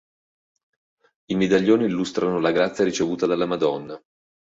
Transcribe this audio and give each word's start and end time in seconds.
I 1.27 1.35
medaglioni 1.35 1.85
illustrano 1.85 2.39
la 2.39 2.49
grazia 2.49 2.83
ricevuta 2.83 3.27
dalla 3.27 3.45
Madonna. 3.45 4.01